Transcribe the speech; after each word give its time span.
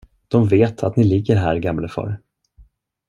De 0.27 0.47
vet, 0.47 0.83
att 0.83 0.95
ni 0.95 1.03
ligger 1.03 1.35
här, 1.35 1.57
gamlefar. 1.57 2.21